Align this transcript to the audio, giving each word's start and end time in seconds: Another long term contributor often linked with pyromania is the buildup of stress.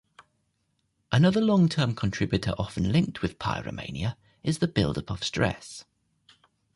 Another 1.11 1.39
long 1.39 1.69
term 1.69 1.93
contributor 1.93 2.55
often 2.57 2.91
linked 2.91 3.21
with 3.21 3.37
pyromania 3.37 4.15
is 4.41 4.57
the 4.57 4.67
buildup 4.67 5.11
of 5.11 5.23
stress. 5.23 5.85